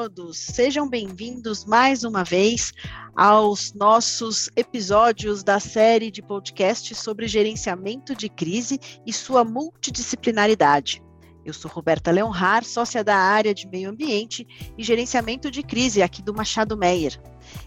Todos, 0.00 0.38
sejam 0.38 0.88
bem-vindos 0.88 1.66
mais 1.66 2.04
uma 2.04 2.24
vez 2.24 2.72
aos 3.14 3.74
nossos 3.74 4.48
episódios 4.56 5.42
da 5.42 5.60
série 5.60 6.10
de 6.10 6.22
podcasts 6.22 6.96
sobre 6.96 7.28
gerenciamento 7.28 8.14
de 8.14 8.30
crise 8.30 8.80
e 9.06 9.12
sua 9.12 9.44
multidisciplinaridade. 9.44 11.02
Eu 11.44 11.52
sou 11.52 11.70
Roberta 11.70 12.10
Leonhar, 12.10 12.64
sócia 12.64 13.04
da 13.04 13.14
área 13.14 13.52
de 13.52 13.68
meio 13.68 13.90
ambiente 13.90 14.46
e 14.78 14.82
gerenciamento 14.82 15.50
de 15.50 15.62
crise 15.62 16.00
aqui 16.00 16.22
do 16.22 16.32
Machado 16.32 16.78
Meyer. 16.78 17.20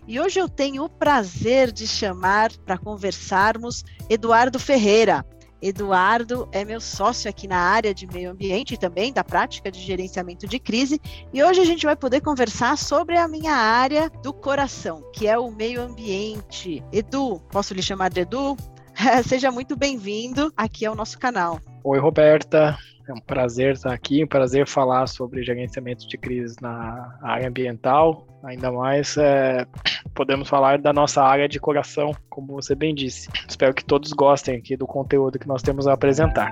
E 0.07 0.19
hoje 0.19 0.39
eu 0.39 0.49
tenho 0.49 0.85
o 0.85 0.89
prazer 0.89 1.71
de 1.71 1.85
chamar 1.85 2.51
para 2.65 2.79
conversarmos 2.79 3.83
Eduardo 4.09 4.57
Ferreira, 4.57 5.23
Eduardo 5.63 6.49
é 6.51 6.65
meu 6.65 6.81
sócio 6.81 7.29
aqui 7.29 7.47
na 7.47 7.57
área 7.57 7.93
de 7.93 8.05
meio 8.05 8.31
ambiente 8.31 8.73
e 8.73 8.77
também 8.77 9.13
da 9.13 9.23
prática 9.23 9.71
de 9.71 9.79
gerenciamento 9.79 10.45
de 10.45 10.59
crise. 10.59 10.99
E 11.33 11.41
hoje 11.41 11.61
a 11.61 11.65
gente 11.65 11.85
vai 11.85 11.95
poder 11.95 12.19
conversar 12.19 12.77
sobre 12.77 13.17
a 13.17 13.29
minha 13.29 13.53
área 13.53 14.09
do 14.21 14.33
coração, 14.33 15.09
que 15.13 15.25
é 15.25 15.37
o 15.39 15.49
meio 15.49 15.81
ambiente. 15.81 16.83
Edu, 16.91 17.39
posso 17.49 17.73
lhe 17.73 17.81
chamar 17.81 18.09
de 18.09 18.19
Edu? 18.21 18.57
Seja 19.25 19.51
muito 19.51 19.77
bem-vindo 19.77 20.51
aqui 20.57 20.85
ao 20.85 20.95
nosso 20.95 21.17
canal. 21.17 21.61
Oi, 21.81 21.97
Roberta. 21.97 22.77
É 23.07 23.13
um 23.13 23.19
prazer 23.19 23.73
estar 23.73 23.93
aqui, 23.93 24.23
um 24.23 24.27
prazer 24.27 24.67
falar 24.67 25.07
sobre 25.07 25.43
gerenciamento 25.43 26.07
de 26.07 26.17
crise 26.17 26.55
na 26.61 27.17
área 27.21 27.47
ambiental. 27.47 28.27
Ainda 28.43 28.69
mais 28.69 29.15
é, 29.17 29.65
podemos 30.13 30.47
falar 30.47 30.77
da 30.77 30.93
nossa 30.93 31.21
área 31.23 31.47
de 31.47 31.59
coração, 31.59 32.15
como 32.29 32.53
você 32.53 32.75
bem 32.75 32.93
disse. 32.93 33.29
Espero 33.47 33.73
que 33.73 33.83
todos 33.83 34.11
gostem 34.13 34.55
aqui 34.55 34.77
do 34.77 34.87
conteúdo 34.87 35.39
que 35.39 35.47
nós 35.47 35.61
temos 35.61 35.87
a 35.87 35.93
apresentar. 35.93 36.51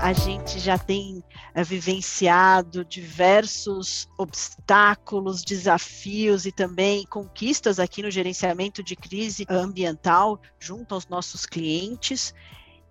A 0.00 0.12
gente 0.12 0.58
já 0.58 0.76
tem 0.76 1.24
é, 1.54 1.64
vivenciado 1.64 2.84
diversos 2.84 4.06
obstáculos, 4.18 5.42
desafios 5.42 6.44
e 6.44 6.52
também 6.52 7.06
conquistas 7.06 7.78
aqui 7.78 8.02
no 8.02 8.10
gerenciamento 8.10 8.82
de 8.82 8.94
crise 8.96 9.46
ambiental 9.48 10.38
junto 10.60 10.94
aos 10.94 11.06
nossos 11.08 11.46
clientes. 11.46 12.34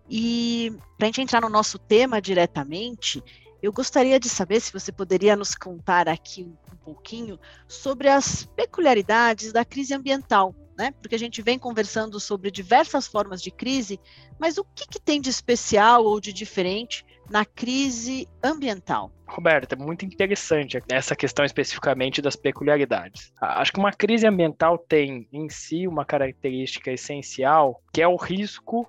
E 0.09 0.75
para 0.97 1.05
a 1.05 1.07
gente 1.09 1.21
entrar 1.21 1.41
no 1.41 1.49
nosso 1.49 1.77
tema 1.77 2.19
diretamente, 2.19 3.23
eu 3.63 3.71
gostaria 3.71 4.19
de 4.19 4.27
saber 4.27 4.59
se 4.59 4.73
você 4.73 4.91
poderia 4.91 5.37
nos 5.37 5.55
contar 5.55 6.09
aqui 6.09 6.43
um 6.43 6.75
pouquinho 6.83 7.39
sobre 7.65 8.09
as 8.09 8.43
peculiaridades 8.43 9.53
da 9.53 9.63
crise 9.63 9.93
ambiental, 9.93 10.53
né? 10.77 10.91
Porque 11.01 11.15
a 11.15 11.19
gente 11.19 11.41
vem 11.41 11.57
conversando 11.57 12.19
sobre 12.19 12.51
diversas 12.51 13.07
formas 13.07 13.41
de 13.41 13.51
crise, 13.51 14.01
mas 14.37 14.57
o 14.57 14.65
que, 14.65 14.85
que 14.85 14.99
tem 14.99 15.21
de 15.21 15.29
especial 15.29 16.03
ou 16.03 16.19
de 16.19 16.33
diferente 16.33 17.05
na 17.29 17.45
crise 17.45 18.27
ambiental? 18.43 19.13
Roberto, 19.25 19.73
é 19.73 19.75
muito 19.77 20.03
interessante 20.03 20.77
essa 20.91 21.15
questão 21.15 21.45
especificamente 21.45 22.21
das 22.21 22.35
peculiaridades. 22.35 23.31
Acho 23.39 23.71
que 23.71 23.79
uma 23.79 23.93
crise 23.93 24.27
ambiental 24.27 24.77
tem 24.77 25.25
em 25.31 25.47
si 25.49 25.87
uma 25.87 26.03
característica 26.03 26.91
essencial, 26.91 27.81
que 27.93 28.01
é 28.01 28.07
o 28.09 28.17
risco 28.17 28.85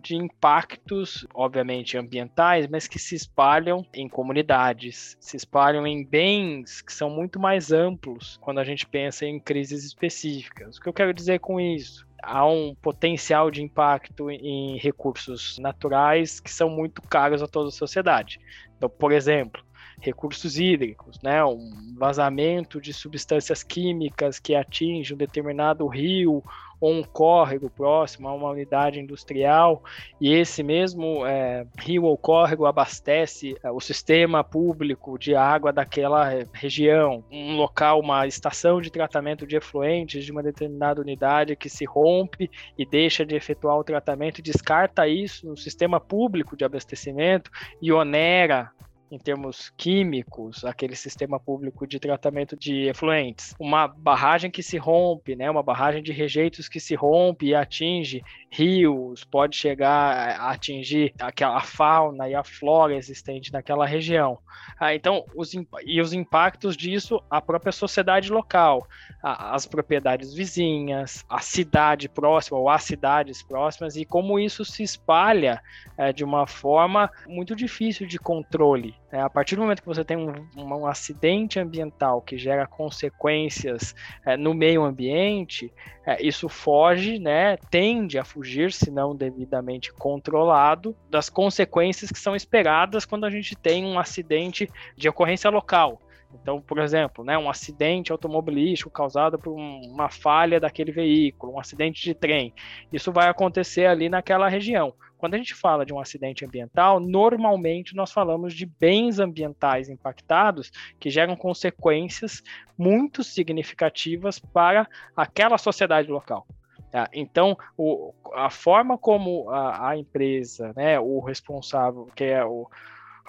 de 0.00 0.16
impactos, 0.16 1.26
obviamente, 1.34 1.96
ambientais, 1.96 2.66
mas 2.66 2.88
que 2.88 2.98
se 2.98 3.14
espalham 3.14 3.84
em 3.94 4.08
comunidades, 4.08 5.16
se 5.20 5.36
espalham 5.36 5.86
em 5.86 6.04
bens 6.04 6.80
que 6.80 6.92
são 6.92 7.10
muito 7.10 7.38
mais 7.38 7.72
amplos 7.72 8.38
quando 8.40 8.58
a 8.58 8.64
gente 8.64 8.86
pensa 8.86 9.26
em 9.26 9.38
crises 9.38 9.84
específicas. 9.84 10.76
O 10.76 10.80
que 10.80 10.88
eu 10.88 10.92
quero 10.92 11.14
dizer 11.14 11.40
com 11.40 11.60
isso? 11.60 12.06
Há 12.22 12.46
um 12.46 12.74
potencial 12.74 13.50
de 13.50 13.62
impacto 13.62 14.30
em 14.30 14.76
recursos 14.78 15.58
naturais 15.58 16.40
que 16.40 16.50
são 16.50 16.68
muito 16.68 17.00
caros 17.02 17.42
a 17.42 17.46
toda 17.46 17.68
a 17.68 17.72
sociedade. 17.72 18.38
Então, 18.76 18.90
por 18.90 19.12
exemplo, 19.12 19.62
recursos 20.00 20.58
hídricos, 20.58 21.20
né? 21.22 21.44
um 21.44 21.94
vazamento 21.96 22.80
de 22.80 22.92
substâncias 22.92 23.62
químicas 23.62 24.38
que 24.38 24.54
atinge 24.54 25.14
um 25.14 25.16
determinado 25.16 25.86
rio 25.86 26.42
ou 26.80 26.92
um 26.92 27.02
córrego 27.02 27.68
próximo 27.68 28.28
a 28.28 28.32
uma 28.32 28.50
unidade 28.50 28.98
industrial, 28.98 29.82
e 30.20 30.32
esse 30.32 30.62
mesmo 30.62 31.26
é, 31.26 31.66
rio 31.78 32.04
ou 32.04 32.16
córrego 32.16 32.66
abastece 32.66 33.56
é, 33.62 33.70
o 33.70 33.80
sistema 33.80 34.42
público 34.42 35.18
de 35.18 35.34
água 35.34 35.72
daquela 35.72 36.28
região. 36.52 37.22
Um 37.30 37.56
local, 37.56 38.00
uma 38.00 38.26
estação 38.26 38.80
de 38.80 38.90
tratamento 38.90 39.46
de 39.46 39.56
efluentes 39.56 40.24
de 40.24 40.32
uma 40.32 40.42
determinada 40.42 41.00
unidade 41.00 41.56
que 41.56 41.68
se 41.68 41.84
rompe 41.84 42.50
e 42.78 42.86
deixa 42.86 43.24
de 43.24 43.34
efetuar 43.34 43.76
o 43.76 43.84
tratamento, 43.84 44.42
descarta 44.42 45.06
isso 45.06 45.46
no 45.46 45.56
sistema 45.56 46.00
público 46.00 46.56
de 46.56 46.64
abastecimento 46.64 47.50
e 47.82 47.92
onera 47.92 48.70
em 49.10 49.18
termos 49.18 49.72
químicos, 49.76 50.64
aquele 50.64 50.94
sistema 50.94 51.38
público 51.40 51.86
de 51.86 51.98
tratamento 51.98 52.56
de 52.56 52.88
efluentes. 52.88 53.54
Uma 53.58 53.88
barragem 53.88 54.50
que 54.50 54.62
se 54.62 54.76
rompe, 54.76 55.34
né, 55.34 55.50
uma 55.50 55.62
barragem 55.62 56.02
de 56.02 56.12
rejeitos 56.12 56.68
que 56.68 56.78
se 56.78 56.94
rompe 56.94 57.46
e 57.46 57.54
atinge 57.54 58.22
rios, 58.50 59.22
pode 59.22 59.56
chegar 59.56 60.40
a 60.40 60.50
atingir 60.50 61.14
aquela 61.20 61.60
fauna 61.60 62.28
e 62.28 62.34
a 62.34 62.42
flora 62.42 62.96
existente 62.96 63.52
naquela 63.52 63.86
região. 63.86 64.38
Ah, 64.78 64.94
então, 64.94 65.24
os, 65.34 65.52
e 65.84 66.00
os 66.00 66.12
impactos 66.12 66.76
disso, 66.76 67.22
a 67.30 67.40
própria 67.40 67.70
sociedade 67.70 68.32
local, 68.32 68.86
as 69.22 69.66
propriedades 69.66 70.34
vizinhas, 70.34 71.24
a 71.28 71.40
cidade 71.40 72.08
próxima 72.08 72.58
ou 72.58 72.68
as 72.68 72.82
cidades 72.82 73.42
próximas, 73.42 73.96
e 73.96 74.04
como 74.04 74.38
isso 74.38 74.64
se 74.64 74.82
espalha 74.82 75.62
é, 75.96 76.12
de 76.12 76.24
uma 76.24 76.46
forma 76.46 77.10
muito 77.26 77.54
difícil 77.54 78.06
de 78.06 78.18
controle. 78.18 78.94
É, 79.12 79.20
a 79.20 79.28
partir 79.28 79.56
do 79.56 79.62
momento 79.62 79.82
que 79.82 79.88
você 79.88 80.04
tem 80.04 80.16
um, 80.16 80.32
um 80.56 80.86
acidente 80.86 81.58
ambiental 81.58 82.22
que 82.22 82.38
gera 82.38 82.66
consequências 82.66 83.94
é, 84.24 84.36
no 84.36 84.54
meio 84.54 84.84
ambiente, 84.84 85.72
é, 86.06 86.22
isso 86.24 86.48
foge, 86.48 87.18
né, 87.18 87.56
tende 87.70 88.18
a 88.18 88.24
fugir, 88.24 88.39
se 88.72 88.90
não 88.90 89.14
devidamente 89.14 89.92
controlado, 89.92 90.96
das 91.08 91.28
consequências 91.28 92.10
que 92.10 92.18
são 92.18 92.34
esperadas 92.34 93.04
quando 93.04 93.24
a 93.24 93.30
gente 93.30 93.56
tem 93.56 93.84
um 93.84 93.98
acidente 93.98 94.68
de 94.96 95.08
ocorrência 95.08 95.50
local. 95.50 96.00
Então, 96.34 96.60
por 96.60 96.78
exemplo, 96.78 97.24
né, 97.24 97.36
um 97.36 97.50
acidente 97.50 98.12
automobilístico 98.12 98.90
causado 98.90 99.38
por 99.38 99.52
uma 99.52 100.08
falha 100.08 100.60
daquele 100.60 100.92
veículo, 100.92 101.54
um 101.54 101.58
acidente 101.58 102.02
de 102.02 102.14
trem, 102.14 102.54
isso 102.92 103.12
vai 103.12 103.28
acontecer 103.28 103.86
ali 103.86 104.08
naquela 104.08 104.48
região. 104.48 104.94
Quando 105.18 105.34
a 105.34 105.38
gente 105.38 105.54
fala 105.54 105.84
de 105.84 105.92
um 105.92 106.00
acidente 106.00 106.44
ambiental, 106.46 106.98
normalmente 106.98 107.94
nós 107.94 108.10
falamos 108.10 108.54
de 108.54 108.64
bens 108.64 109.18
ambientais 109.18 109.90
impactados 109.90 110.70
que 110.98 111.10
geram 111.10 111.36
consequências 111.36 112.42
muito 112.78 113.22
significativas 113.22 114.38
para 114.38 114.88
aquela 115.14 115.58
sociedade 115.58 116.08
local. 116.10 116.46
Tá? 116.90 117.08
Então, 117.12 117.56
o, 117.76 118.12
a 118.34 118.50
forma 118.50 118.98
como 118.98 119.48
a, 119.48 119.90
a 119.90 119.96
empresa, 119.96 120.72
né, 120.74 120.98
o 120.98 121.20
responsável, 121.20 122.08
que 122.16 122.24
é 122.24 122.44
o, 122.44 122.68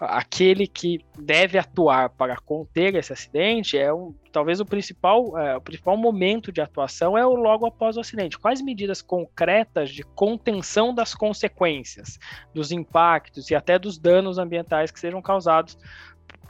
aquele 0.01 0.65
que 0.65 1.05
deve 1.17 1.59
atuar 1.59 2.09
para 2.09 2.35
conter 2.37 2.95
esse 2.95 3.13
acidente 3.13 3.77
é 3.77 3.93
um, 3.93 4.15
talvez 4.31 4.59
o 4.59 4.65
principal, 4.65 5.37
é, 5.37 5.55
o 5.55 5.61
principal 5.61 5.95
momento 5.95 6.51
de 6.51 6.59
atuação 6.59 7.15
é 7.15 7.23
o 7.25 7.35
logo 7.35 7.67
após 7.67 7.97
o 7.97 7.99
acidente. 7.99 8.39
Quais 8.39 8.63
medidas 8.63 8.99
concretas 8.99 9.91
de 9.91 10.03
contenção 10.03 10.93
das 10.93 11.13
consequências, 11.13 12.17
dos 12.51 12.71
impactos 12.71 13.51
e 13.51 13.55
até 13.55 13.77
dos 13.77 13.99
danos 13.99 14.39
ambientais 14.39 14.89
que 14.89 14.99
sejam 14.99 15.21
causados 15.21 15.77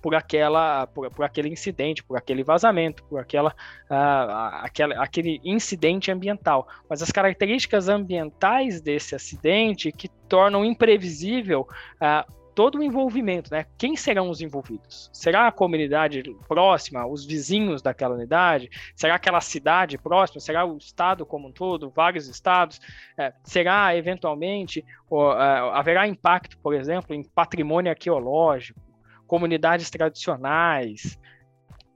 por 0.02 0.16
aquela 0.16 0.88
por, 0.88 1.10
por, 1.12 1.24
aquele 1.24 1.50
incidente, 1.50 2.04
por 2.04 2.18
aquele 2.18 2.44
vazamento, 2.44 3.04
por 3.04 3.20
aquela, 3.20 3.52
uh, 3.90 4.64
aquela 4.64 5.02
aquele 5.02 5.40
incidente 5.44 6.12
ambiental. 6.12 6.68
Mas 6.90 7.02
as 7.02 7.12
características 7.12 7.88
ambientais 7.88 8.82
desse 8.82 9.16
acidente 9.16 9.92
que 9.92 10.10
tornam 10.28 10.66
imprevisível 10.66 11.68
uh, 11.98 12.42
todo 12.54 12.80
o 12.80 12.84
envolvimento, 12.84 13.52
né? 13.52 13.66
Quem 13.78 13.96
serão 13.96 14.30
os 14.30 14.42
envolvidos? 14.42 15.10
Será 15.14 15.48
a 15.48 15.52
comunidade 15.52 16.24
próxima, 16.48 17.06
os 17.06 17.26
vizinhos 17.26 17.82
daquela 17.82 18.16
unidade? 18.16 18.70
Será 18.96 19.16
aquela 19.16 19.42
cidade 19.42 19.98
próxima? 19.98 20.40
Será 20.42 20.66
o 20.66 20.78
estado 20.78 21.26
como 21.26 21.48
um 21.48 21.52
todo, 21.52 21.90
vários 21.90 22.28
estados? 22.28 22.80
É, 23.18 23.34
será 23.44 23.96
eventualmente 23.96 24.84
ou, 25.10 25.32
é, 25.32 25.60
haverá 25.74 26.08
impacto, 26.08 26.58
por 26.58 26.74
exemplo, 26.74 27.16
em 27.16 27.24
patrimônio 27.24 27.90
arqueológico, 27.90 28.80
comunidades 29.32 29.90
tradicionais, 29.90 31.18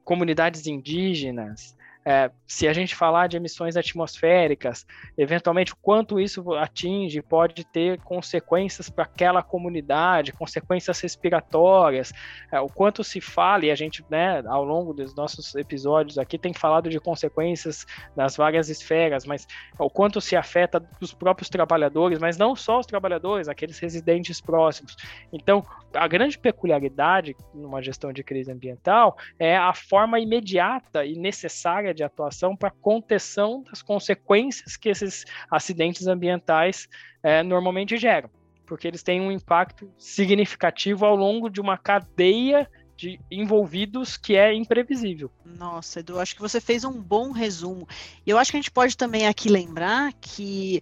comunidades 0.06 0.68
indígenas? 0.68 1.76
É, 2.06 2.30
se 2.46 2.68
a 2.68 2.74
gente 2.74 2.96
falar 2.96 3.25
de 3.25 3.36
emissões 3.36 3.75
atmosféricas, 3.75 4.86
eventualmente 5.18 5.74
o 5.74 5.75
quanto 5.75 6.19
isso 6.19 6.54
atinge 6.54 7.19
pode 7.19 7.66
ter 7.66 8.00
consequências 8.02 8.90
para 8.90 9.06
aquela 9.06 9.42
comunidade, 9.42 10.31
consequências 10.31 11.00
respiratórias, 11.00 12.13
é, 12.52 12.60
o 12.60 12.68
quanto 12.68 13.04
se 13.04 13.19
fala, 13.19 13.66
e 13.66 13.72
a 13.72 13.75
gente, 13.75 14.06
né, 14.07 14.44
ao 14.46 14.63
longo 14.63 14.94
dos 14.94 15.16
nossos 15.16 15.56
episódios 15.56 16.19
aqui 16.19 16.38
tem 16.38 16.54
falado 16.54 16.92
de 16.92 17.00
consequências 17.00 17.88
nas 18.16 18.38
várias 18.38 18.69
esferas, 18.69 19.25
mas 19.25 19.48
o 19.80 19.90
quanto 19.90 20.22
se 20.22 20.36
afeta 20.36 20.88
os 21.02 21.12
próprios 21.12 21.50
trabalhadores, 21.50 22.19
mas 22.19 22.38
não 22.38 22.56
só 22.56 22.80
os 22.80 22.86
trabalhadores, 22.86 23.48
aqueles 23.48 23.80
residentes 23.80 24.40
próximos. 24.40 24.96
Então, 25.34 25.66
a 25.92 26.07
grande 26.07 26.38
peculiaridade 26.38 27.36
numa 27.52 27.81
gestão 27.81 28.13
de 28.13 28.24
crise 28.24 28.52
ambiental 28.52 29.18
é 29.40 29.57
a 29.57 29.74
forma 29.74 30.19
imediata 30.19 31.04
e 31.04 31.16
necessária 31.16 31.94
de 31.95 32.03
atuação 32.03 32.56
para 32.56 32.69
contenção 32.69 33.63
das 33.63 33.81
consequências 33.81 34.77
que 34.77 34.89
esses 34.89 35.25
acidentes 35.50 36.06
ambientais 36.06 36.88
é, 37.24 37.42
normalmente 37.42 37.97
geram, 37.97 38.30
porque 38.65 38.88
eles 38.88 39.01
têm 39.01 39.21
um 39.21 39.31
impacto 39.31 39.92
significativo 39.97 41.06
ao 41.06 41.15
longo 41.15 41.50
de 41.50 41.59
uma 41.59 41.77
cadeia 41.77 42.69
de 42.95 43.19
envolvidos 43.30 44.15
que 44.15 44.36
é 44.36 44.53
imprevisível. 44.53 45.30
Nossa, 45.44 46.00
Edu, 46.00 46.19
acho 46.19 46.36
que 46.36 46.42
você 46.42 46.62
fez 46.62 46.86
um 46.86 47.01
bom 47.01 47.31
resumo. 47.31 47.88
Eu 48.25 48.38
acho 48.38 48.51
que 48.51 48.57
a 48.57 48.62
gente 48.62 48.71
pode 48.71 48.95
também 48.95 49.27
aqui 49.27 49.50
lembrar 49.50 50.13
que 50.13 50.81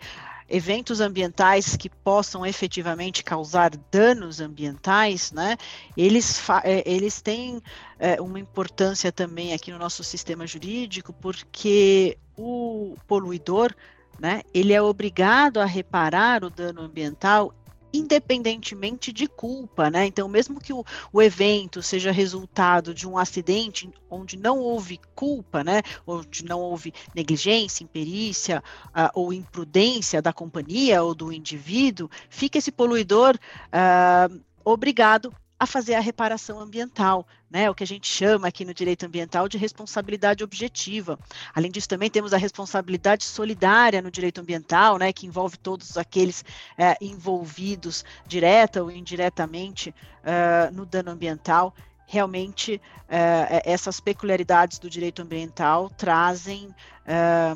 eventos 0.53 1.01
ambientais 1.01 1.75
que 1.75 1.89
possam 1.89 2.45
efetivamente 2.45 3.23
causar 3.23 3.71
danos 3.91 4.39
ambientais, 4.39 5.31
né, 5.31 5.57
eles, 5.97 6.39
é, 6.63 6.83
eles 6.85 7.23
têm 7.23 7.59
é, 7.97 8.21
uma 8.21 8.39
importância 8.39 9.11
também 9.11 9.51
aqui 9.51 9.71
no 9.71 9.79
nosso 9.79 10.03
sistema 10.03 10.45
jurídico, 10.45 11.11
porque 11.11 12.19
o 12.37 12.95
poluidor, 13.07 13.73
né, 14.19 14.43
ele 14.53 14.73
é 14.73 14.81
obrigado 14.81 15.57
a 15.57 15.65
reparar 15.65 16.43
o 16.43 16.51
dano 16.51 16.81
ambiental 16.81 17.51
independentemente 17.93 19.13
de 19.13 19.27
culpa, 19.27 19.89
né? 19.89 20.05
Então, 20.07 20.27
mesmo 20.27 20.59
que 20.59 20.73
o, 20.73 20.83
o, 21.11 21.21
evento 21.21 21.81
seja 21.81 22.11
resultado 22.11 22.93
de 22.93 23.07
um 23.07 23.17
acidente 23.17 23.89
onde 24.09 24.35
não 24.35 24.57
houve 24.59 24.99
culpa, 25.15 25.63
né? 25.63 25.81
Onde 26.05 26.43
não 26.43 26.59
houve 26.59 26.93
negligência, 27.13 27.83
imperícia 27.83 28.63
uh, 28.87 29.09
ou 29.13 29.31
imprudência 29.31 30.21
da 30.21 30.33
companhia 30.33 31.03
ou 31.03 31.13
do 31.13 31.31
indivíduo, 31.31 32.09
fica 32.29 32.57
esse 32.57 32.71
poluidor 32.71 33.37
uh, 33.67 34.41
obrigado 34.65 35.33
a 35.63 35.67
fazer 35.67 35.95
a 35.95 35.99
reparação 35.99 36.59
ambiental, 36.59 37.25
né, 37.49 37.69
o 37.69 37.75
que 37.75 37.83
a 37.83 37.87
gente 37.87 38.07
chama 38.07 38.47
aqui 38.47 38.65
no 38.65 38.73
direito 38.73 39.05
ambiental 39.05 39.47
de 39.47 39.57
responsabilidade 39.57 40.43
objetiva. 40.43 41.17
Além 41.55 41.71
disso, 41.71 41.87
também 41.87 42.09
temos 42.09 42.33
a 42.33 42.37
responsabilidade 42.37 43.23
solidária 43.23 44.01
no 44.01 44.11
direito 44.11 44.41
ambiental, 44.41 44.97
né, 44.97 45.13
que 45.13 45.25
envolve 45.25 45.57
todos 45.57 45.97
aqueles 45.97 46.43
é, 46.77 46.97
envolvidos 46.99 48.03
direta 48.27 48.83
ou 48.83 48.91
indiretamente 48.91 49.95
é, 50.23 50.69
no 50.71 50.85
dano 50.85 51.11
ambiental. 51.11 51.73
Realmente, 52.05 52.81
é, 53.07 53.63
essas 53.65 53.99
peculiaridades 53.99 54.79
do 54.79 54.89
direito 54.89 55.21
ambiental 55.21 55.89
trazem 55.89 56.73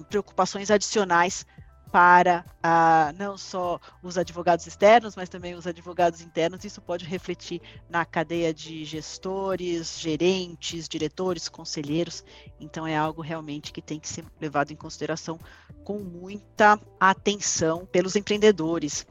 preocupações 0.09 0.69
adicionais 0.69 1.45
para 1.91 2.45
não 3.17 3.37
só 3.37 3.79
os 4.03 4.17
advogados 4.17 4.67
externos, 4.67 5.15
mas 5.15 5.29
também 5.29 5.55
os 5.55 5.65
advogados 5.65 6.21
internos. 6.21 6.63
Isso 6.63 6.81
pode 6.81 7.05
refletir 7.05 7.61
na 7.89 8.05
cadeia 8.05 8.53
de 8.53 8.83
gestores, 8.85 9.99
gerentes, 9.99 10.87
diretores, 10.87 11.49
conselheiros. 11.49 12.23
Então, 12.59 12.85
é 12.85 12.97
algo 12.97 13.21
realmente 13.21 13.71
que 13.71 13.81
tem 13.81 13.99
que 13.99 14.07
ser 14.07 14.25
levado 14.39 14.71
em 14.71 14.75
consideração 14.75 15.39
com 15.83 15.99
muita 15.99 16.79
atenção 16.99 17.85
pelos 17.85 18.15
empreendedores. 18.15 19.05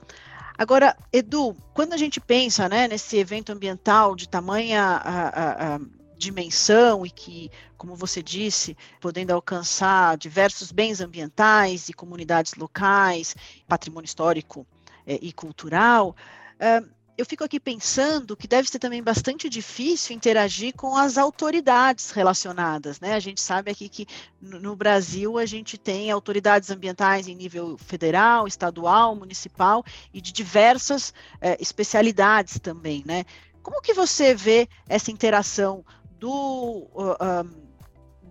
Agora, 0.58 0.96
Edu, 1.12 1.54
quando 1.74 1.92
a 1.92 1.98
gente 1.98 2.18
pensa 2.18 2.68
né, 2.68 2.88
nesse 2.88 3.18
evento 3.18 3.52
ambiental 3.52 4.16
de 4.16 4.26
tamanha 4.26 4.82
a, 4.82 5.28
a, 5.28 5.74
a 5.74 5.80
dimensão 6.16 7.04
e 7.04 7.10
que, 7.10 7.50
como 7.76 7.94
você 7.94 8.22
disse, 8.22 8.76
podendo 9.00 9.32
alcançar 9.32 10.16
diversos 10.16 10.72
bens 10.72 11.00
ambientais 11.00 11.88
e 11.88 11.92
comunidades 11.92 12.54
locais, 12.54 13.34
patrimônio 13.68 14.06
histórico 14.06 14.66
é, 15.06 15.18
e 15.20 15.32
cultural, 15.32 16.16
é, 16.58 16.82
eu 17.18 17.24
fico 17.24 17.42
aqui 17.42 17.58
pensando 17.58 18.36
que 18.36 18.46
deve 18.46 18.68
ser 18.68 18.78
também 18.78 19.02
bastante 19.02 19.48
difícil 19.48 20.14
interagir 20.14 20.74
com 20.74 20.96
as 20.96 21.16
autoridades 21.16 22.10
relacionadas, 22.10 23.00
né? 23.00 23.14
A 23.14 23.20
gente 23.20 23.40
sabe 23.40 23.70
aqui 23.70 23.88
que 23.88 24.06
no 24.40 24.76
Brasil 24.76 25.38
a 25.38 25.46
gente 25.46 25.78
tem 25.78 26.10
autoridades 26.10 26.70
ambientais 26.70 27.26
em 27.26 27.34
nível 27.34 27.78
federal, 27.78 28.46
estadual, 28.46 29.16
municipal 29.16 29.82
e 30.12 30.20
de 30.20 30.30
diversas 30.30 31.14
é, 31.40 31.56
especialidades 31.58 32.58
também, 32.58 33.02
né? 33.06 33.24
Como 33.62 33.80
que 33.80 33.94
você 33.94 34.34
vê 34.34 34.68
essa 34.86 35.10
interação 35.10 35.84
do 36.18 36.88
um, 36.94 37.66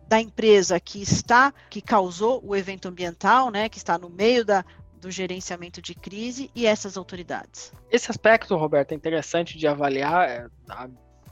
da 0.07 0.21
empresa 0.21 0.79
que 0.79 1.01
está 1.01 1.53
que 1.69 1.81
causou 1.81 2.41
o 2.43 2.55
evento 2.55 2.87
ambiental, 2.87 3.49
né, 3.49 3.69
que 3.69 3.77
está 3.77 3.97
no 3.97 4.09
meio 4.09 4.45
da, 4.45 4.63
do 4.99 5.09
gerenciamento 5.11 5.81
de 5.81 5.93
crise 5.93 6.49
e 6.55 6.65
essas 6.65 6.97
autoridades. 6.97 7.73
Esse 7.91 8.09
aspecto, 8.11 8.55
Roberto, 8.55 8.91
é 8.91 8.95
interessante 8.95 9.57
de 9.57 9.67
avaliar 9.67 10.29
é, 10.29 10.47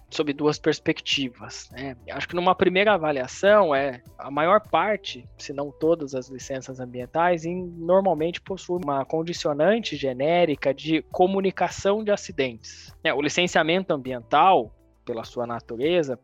sob 0.09 0.31
duas 0.33 0.59
perspectivas. 0.59 1.69
Né? 1.71 1.95
Acho 2.11 2.27
que 2.27 2.35
numa 2.35 2.55
primeira 2.55 2.93
avaliação 2.93 3.73
é 3.73 4.01
a 4.17 4.29
maior 4.29 4.61
parte, 4.61 5.27
se 5.37 5.51
não 5.51 5.71
todas 5.71 6.13
as 6.13 6.29
licenças 6.29 6.79
ambientais, 6.79 7.45
em, 7.45 7.65
normalmente 7.77 8.39
possui 8.39 8.79
uma 8.83 9.03
condicionante 9.05 9.95
genérica 9.95 10.73
de 10.73 11.01
comunicação 11.11 12.03
de 12.03 12.11
acidentes. 12.11 12.93
É, 13.03 13.13
o 13.13 13.21
licenciamento 13.21 13.93
ambiental, 13.93 14.73
pela 15.03 15.23
sua 15.23 15.45
natureza, 15.45 16.19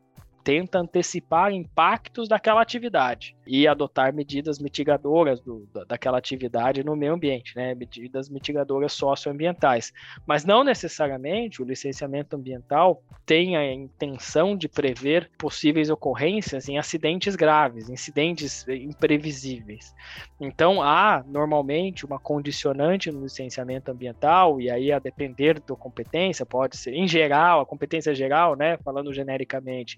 tenta 0.49 0.79
antecipar 0.79 1.51
impactos 1.51 2.27
daquela 2.27 2.59
atividade 2.59 3.35
e 3.45 3.67
adotar 3.67 4.11
medidas 4.11 4.57
mitigadoras 4.57 5.39
do, 5.39 5.69
daquela 5.87 6.17
atividade 6.17 6.83
no 6.83 6.95
meio 6.95 7.13
ambiente, 7.13 7.55
né? 7.55 7.75
medidas 7.75 8.29
mitigadoras 8.29 8.93
socioambientais. 8.93 9.93
Mas 10.25 10.45
não 10.45 10.63
necessariamente 10.63 11.61
o 11.61 11.65
licenciamento 11.65 12.35
ambiental 12.35 13.03
tem 13.27 13.57
a 13.57 13.71
intenção 13.71 14.57
de 14.57 14.67
prever 14.67 15.29
possíveis 15.37 15.91
ocorrências 15.91 16.67
em 16.67 16.79
acidentes 16.79 17.35
graves, 17.35 17.87
incidentes 17.87 18.67
imprevisíveis. 18.67 19.93
Então 20.39 20.81
há 20.81 21.23
normalmente 21.27 22.07
uma 22.07 22.17
condicionante 22.17 23.11
no 23.11 23.21
licenciamento 23.21 23.91
ambiental 23.91 24.59
e 24.59 24.71
aí 24.71 24.91
a 24.91 24.97
depender 24.97 25.59
da 25.59 25.75
competência 25.75 26.43
pode 26.43 26.75
ser 26.75 26.95
em 26.95 27.07
geral 27.07 27.61
a 27.61 27.65
competência 27.67 28.15
geral, 28.15 28.55
né? 28.55 28.77
Falando 28.77 29.13
genericamente 29.13 29.95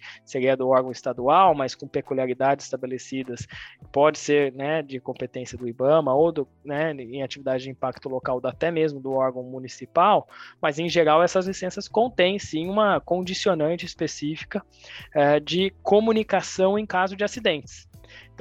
do 0.57 0.69
órgão 0.69 0.91
estadual, 0.91 1.53
mas 1.53 1.75
com 1.75 1.87
peculiaridades 1.87 2.65
estabelecidas, 2.65 3.47
pode 3.91 4.19
ser 4.19 4.53
né, 4.53 4.81
de 4.81 4.99
competência 4.99 5.57
do 5.57 5.67
IBAMA 5.67 6.13
ou 6.13 6.31
do, 6.31 6.47
né, 6.63 6.91
em 6.93 7.21
atividade 7.21 7.63
de 7.63 7.69
impacto 7.69 8.09
local, 8.09 8.41
até 8.43 8.71
mesmo 8.71 8.99
do 8.99 9.11
órgão 9.11 9.43
municipal, 9.43 10.27
mas 10.61 10.79
em 10.79 10.89
geral 10.89 11.21
essas 11.21 11.47
licenças 11.47 11.87
contêm 11.87 12.39
sim 12.39 12.67
uma 12.67 12.99
condicionante 12.99 13.85
específica 13.85 14.65
é, 15.13 15.39
de 15.39 15.71
comunicação 15.83 16.77
em 16.77 16.85
caso 16.85 17.15
de 17.15 17.23
acidentes. 17.23 17.90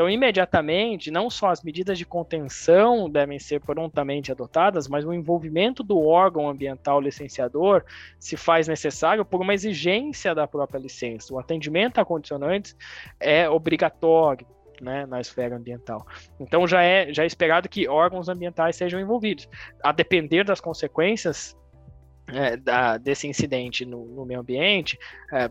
Então, 0.00 0.08
imediatamente, 0.08 1.10
não 1.10 1.28
só 1.28 1.50
as 1.50 1.62
medidas 1.62 1.98
de 1.98 2.06
contenção 2.06 3.10
devem 3.10 3.38
ser 3.38 3.60
prontamente 3.60 4.32
adotadas, 4.32 4.88
mas 4.88 5.04
o 5.04 5.12
envolvimento 5.12 5.82
do 5.82 6.00
órgão 6.00 6.48
ambiental 6.48 7.02
licenciador 7.02 7.84
se 8.18 8.34
faz 8.34 8.66
necessário 8.66 9.26
por 9.26 9.42
uma 9.42 9.52
exigência 9.52 10.34
da 10.34 10.48
própria 10.48 10.78
licença. 10.78 11.34
O 11.34 11.38
atendimento 11.38 11.98
a 11.98 12.04
condicionantes 12.06 12.74
é 13.20 13.46
obrigatório. 13.50 14.46
Né, 14.80 15.04
na 15.04 15.20
esfera 15.20 15.56
ambiental. 15.56 16.06
Então 16.40 16.66
já 16.66 16.82
é, 16.82 17.12
já 17.12 17.22
é 17.22 17.26
esperado 17.26 17.68
que 17.68 17.86
órgãos 17.86 18.30
ambientais 18.30 18.76
sejam 18.76 18.98
envolvidos. 18.98 19.46
A 19.84 19.92
depender 19.92 20.42
das 20.42 20.58
consequências 20.58 21.54
é, 22.32 22.56
da, 22.56 22.96
desse 22.96 23.26
incidente 23.26 23.84
no, 23.84 24.04
no 24.06 24.24
meio 24.24 24.40
ambiente, 24.40 24.98
é, 25.32 25.50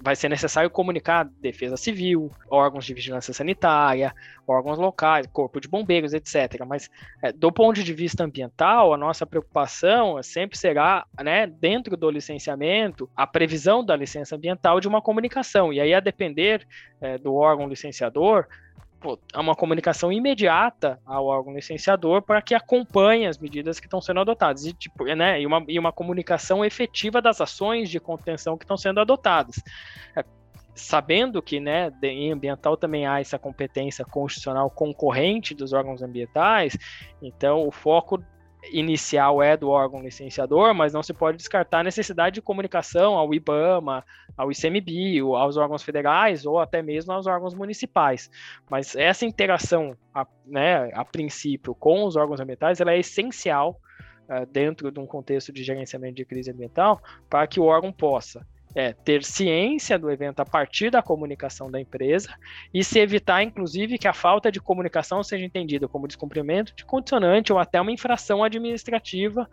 vai 0.00 0.16
ser 0.16 0.28
necessário 0.28 0.70
comunicar 0.70 1.28
defesa 1.40 1.76
civil, 1.76 2.30
órgãos 2.50 2.84
de 2.84 2.94
vigilância 2.94 3.32
sanitária, 3.32 4.14
órgãos 4.46 4.78
locais, 4.78 5.26
corpo 5.26 5.60
de 5.60 5.68
bombeiros, 5.68 6.12
etc. 6.12 6.64
Mas 6.66 6.90
é, 7.22 7.32
do 7.32 7.50
ponto 7.52 7.82
de 7.82 7.92
vista 7.92 8.24
ambiental, 8.24 8.92
a 8.92 8.96
nossa 8.96 9.26
preocupação 9.26 10.22
sempre 10.22 10.56
será, 10.58 11.06
né, 11.22 11.46
dentro 11.46 11.96
do 11.96 12.10
licenciamento, 12.10 13.08
a 13.16 13.26
previsão 13.26 13.84
da 13.84 13.96
licença 13.96 14.36
ambiental 14.36 14.80
de 14.80 14.88
uma 14.88 15.02
comunicação. 15.02 15.72
E 15.72 15.80
aí, 15.80 15.94
a 15.94 16.00
depender 16.00 16.66
é, 17.00 17.18
do 17.18 17.34
órgão 17.34 17.68
licenciador, 17.68 18.46
a 19.32 19.40
uma 19.40 19.54
comunicação 19.54 20.12
imediata 20.12 21.00
ao 21.04 21.26
órgão 21.26 21.54
licenciador 21.54 22.22
para 22.22 22.42
que 22.42 22.54
acompanhe 22.54 23.26
as 23.26 23.38
medidas 23.38 23.78
que 23.78 23.86
estão 23.86 24.00
sendo 24.00 24.20
adotadas 24.20 24.64
e, 24.64 24.72
tipo, 24.72 25.04
né, 25.04 25.40
e, 25.40 25.46
uma, 25.46 25.64
e 25.68 25.78
uma 25.78 25.92
comunicação 25.92 26.64
efetiva 26.64 27.20
das 27.20 27.40
ações 27.40 27.90
de 27.90 28.00
contenção 28.00 28.56
que 28.56 28.64
estão 28.64 28.76
sendo 28.76 29.00
adotadas. 29.00 29.62
É, 30.16 30.24
sabendo 30.74 31.40
que 31.40 31.58
né, 31.58 31.90
em 32.02 32.32
ambiental 32.32 32.76
também 32.76 33.06
há 33.06 33.20
essa 33.20 33.38
competência 33.38 34.04
constitucional 34.04 34.70
concorrente 34.70 35.54
dos 35.54 35.72
órgãos 35.72 36.02
ambientais, 36.02 36.76
então 37.22 37.66
o 37.66 37.70
foco 37.70 38.22
inicial 38.70 39.42
é 39.42 39.56
do 39.56 39.68
órgão 39.68 40.02
licenciador, 40.02 40.74
mas 40.74 40.92
não 40.92 41.02
se 41.02 41.12
pode 41.12 41.36
descartar 41.36 41.80
a 41.80 41.84
necessidade 41.84 42.34
de 42.34 42.42
comunicação 42.42 43.14
ao 43.14 43.32
IBAMA, 43.34 44.04
ao 44.36 44.50
ICMBio, 44.50 45.34
aos 45.34 45.56
órgãos 45.56 45.82
federais 45.82 46.44
ou 46.44 46.58
até 46.58 46.82
mesmo 46.82 47.12
aos 47.12 47.26
órgãos 47.26 47.54
municipais. 47.54 48.30
Mas 48.70 48.94
essa 48.96 49.24
interação, 49.24 49.96
a, 50.14 50.26
né, 50.46 50.90
a 50.92 51.04
princípio, 51.04 51.74
com 51.74 52.04
os 52.04 52.16
órgãos 52.16 52.40
ambientais, 52.40 52.80
ela 52.80 52.92
é 52.92 52.98
essencial 52.98 53.80
uh, 54.28 54.46
dentro 54.46 54.90
de 54.90 55.00
um 55.00 55.06
contexto 55.06 55.52
de 55.52 55.62
gerenciamento 55.62 56.14
de 56.14 56.24
crise 56.24 56.50
ambiental 56.50 57.00
para 57.28 57.46
que 57.46 57.60
o 57.60 57.64
órgão 57.64 57.92
possa 57.92 58.46
é 58.76 58.92
ter 58.92 59.24
ciência 59.24 59.98
do 59.98 60.10
evento 60.10 60.40
a 60.40 60.44
partir 60.44 60.90
da 60.90 61.02
comunicação 61.02 61.70
da 61.70 61.80
empresa 61.80 62.28
e 62.74 62.84
se 62.84 63.00
evitar, 63.00 63.42
inclusive, 63.42 63.96
que 63.96 64.06
a 64.06 64.12
falta 64.12 64.52
de 64.52 64.60
comunicação 64.60 65.24
seja 65.24 65.46
entendida 65.46 65.88
como 65.88 66.06
descumprimento 66.06 66.76
de 66.76 66.84
condicionante 66.84 67.50
ou 67.50 67.58
até 67.58 67.80
uma 67.80 67.90
infração 67.90 68.44
administrativa, 68.44 69.48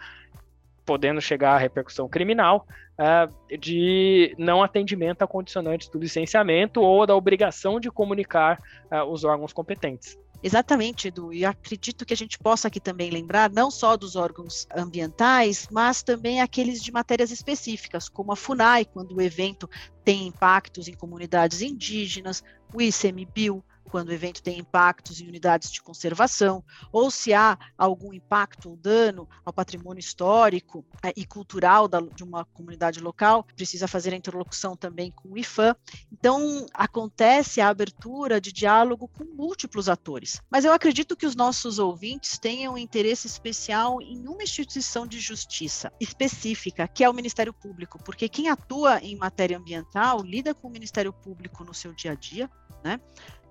podendo 0.85 1.21
chegar 1.21 1.53
à 1.53 1.57
repercussão 1.57 2.09
criminal, 2.09 2.67
uh, 2.99 3.57
de 3.57 4.35
não 4.37 4.61
atendimento 4.61 5.21
a 5.21 5.27
condicionantes 5.27 5.87
do 5.87 5.97
licenciamento 5.97 6.81
ou 6.81 7.07
da 7.07 7.15
obrigação 7.15 7.79
de 7.79 7.89
comunicar 7.89 8.59
uh, 8.91 9.09
os 9.09 9.23
órgãos 9.23 9.53
competentes. 9.53 10.19
Exatamente, 10.43 11.07
Edu. 11.07 11.31
E 11.31 11.45
acredito 11.45 12.05
que 12.05 12.13
a 12.13 12.17
gente 12.17 12.37
possa 12.37 12.67
aqui 12.67 12.79
também 12.79 13.09
lembrar 13.09 13.49
não 13.49 13.71
só 13.71 13.95
dos 13.95 14.17
órgãos 14.17 14.67
ambientais, 14.75 15.69
mas 15.71 16.03
também 16.03 16.41
aqueles 16.41 16.83
de 16.83 16.91
matérias 16.91 17.31
específicas, 17.31 18.09
como 18.09 18.33
a 18.33 18.35
FUNAI, 18.35 18.83
quando 18.83 19.15
o 19.15 19.21
evento 19.21 19.69
tem 20.03 20.27
impactos 20.27 20.89
em 20.89 20.93
comunidades 20.93 21.61
indígenas, 21.61 22.43
o 22.73 22.81
ICMBio, 22.81 23.63
quando 23.93 24.09
o 24.09 24.11
evento 24.11 24.41
tem 24.41 24.57
impactos 24.57 25.21
em 25.21 25.27
unidades 25.27 25.71
de 25.71 25.79
conservação, 25.79 26.63
ou 26.91 27.11
se 27.11 27.31
há 27.31 27.55
algum 27.77 28.11
impacto 28.11 28.71
ou 28.71 28.75
dano 28.75 29.29
ao 29.45 29.53
patrimônio 29.53 29.99
histórico 29.99 30.83
é, 31.03 31.13
e 31.15 31.23
cultural 31.23 31.87
de 31.87 32.23
uma 32.23 32.43
comunidade 32.43 32.99
local, 32.99 33.45
precisa 33.55 33.87
fazer 33.87 34.11
a 34.11 34.17
interlocução 34.17 34.75
também 34.75 35.11
com 35.11 35.29
o 35.29 35.37
IFAM. 35.37 35.75
Então, 36.11 36.65
acontece 36.73 37.61
a 37.61 37.67
abertura 37.67 38.41
de 38.41 38.51
diálogo 38.51 39.07
com 39.07 39.25
múltiplos 39.25 39.87
atores. 39.87 40.41
Mas 40.49 40.65
eu 40.65 40.73
acredito 40.73 41.15
que 41.15 41.27
os 41.27 41.35
nossos 41.35 41.77
ouvintes 41.77 42.39
tenham 42.39 42.75
interesse 42.75 43.27
especial 43.27 44.01
em 44.01 44.27
uma 44.27 44.41
instituição 44.41 45.05
de 45.05 45.19
justiça 45.19 45.93
específica, 45.99 46.87
que 46.87 47.03
é 47.03 47.09
o 47.09 47.13
Ministério 47.13 47.53
Público, 47.53 48.03
porque 48.03 48.27
quem 48.27 48.49
atua 48.49 48.97
em 49.01 49.15
matéria 49.15 49.55
ambiental 49.55 50.23
lida 50.23 50.55
com 50.55 50.67
o 50.67 50.71
Ministério 50.71 51.13
Público 51.13 51.63
no 51.63 51.75
seu 51.75 51.93
dia 51.93 52.13
a 52.13 52.15
dia, 52.15 52.49
né? 52.83 52.99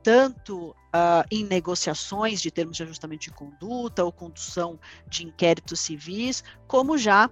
Tanto 0.03 0.71
uh, 0.71 1.25
em 1.31 1.45
negociações 1.45 2.41
de 2.41 2.51
termos 2.51 2.77
de 2.77 2.83
ajustamento 2.83 3.23
de 3.23 3.31
conduta 3.31 4.05
ou 4.05 4.13
condução 4.13 4.79
de 5.09 5.25
inquéritos 5.25 5.81
civis, 5.81 6.43
como 6.67 6.99
já 6.99 7.31